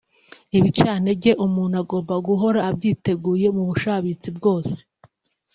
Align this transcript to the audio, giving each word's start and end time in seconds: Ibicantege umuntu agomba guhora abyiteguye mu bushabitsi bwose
Ibicantege 0.57 1.31
umuntu 1.45 1.75
agomba 1.83 2.13
guhora 2.27 2.59
abyiteguye 2.69 3.47
mu 3.55 3.63
bushabitsi 3.69 4.29
bwose 4.37 4.77